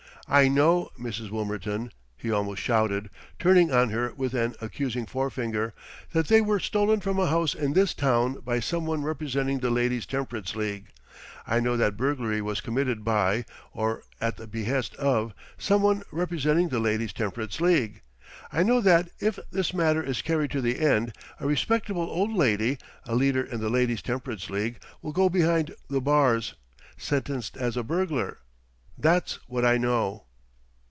I 0.27 0.47
know, 0.47 0.91
Mrs. 0.97 1.29
Wilmerton," 1.29 1.91
he 2.15 2.31
almost 2.31 2.61
shouted, 2.61 3.09
turning 3.37 3.69
on 3.73 3.89
her 3.89 4.13
with 4.15 4.33
an 4.33 4.55
accusing 4.61 5.05
forefinger, 5.05 5.73
"that 6.13 6.29
they 6.29 6.39
were 6.39 6.57
stolen 6.61 7.01
from 7.01 7.19
a 7.19 7.27
house 7.27 7.53
in 7.53 7.73
this 7.73 7.93
town 7.93 8.39
by 8.39 8.61
some 8.61 8.85
one 8.85 9.03
representing 9.03 9.59
the 9.59 9.69
Ladies' 9.69 10.05
Temperance 10.05 10.55
League. 10.55 10.87
I 11.45 11.59
know 11.59 11.75
that 11.75 11.97
burglary 11.97 12.41
was 12.41 12.61
committed 12.61 13.03
by, 13.03 13.43
or 13.73 14.03
at 14.21 14.37
the 14.37 14.47
behest 14.47 14.95
of, 14.95 15.33
some 15.57 15.81
one 15.81 16.01
representing 16.13 16.69
the 16.69 16.79
Ladies' 16.79 17.11
Temperance 17.11 17.59
League! 17.59 18.01
I 18.53 18.63
know 18.63 18.79
that, 18.79 19.09
if 19.19 19.37
this 19.51 19.73
matter 19.73 20.01
is 20.01 20.21
carried 20.21 20.51
to 20.51 20.61
the 20.61 20.79
end, 20.79 21.11
a 21.41 21.45
respectable 21.45 22.09
old 22.09 22.31
lady 22.31 22.77
a 23.05 23.15
leader 23.15 23.43
in 23.43 23.59
the 23.59 23.69
Ladies' 23.69 24.01
Temperance 24.01 24.49
League 24.49 24.79
will 25.01 25.11
go 25.11 25.27
behind 25.27 25.75
the 25.89 25.99
bars, 25.99 26.53
sentenced 26.97 27.57
as 27.57 27.75
a 27.75 27.83
burglar! 27.83 28.37
That's 28.97 29.39
what 29.47 29.65
I 29.65 29.77
know!" 29.77 30.25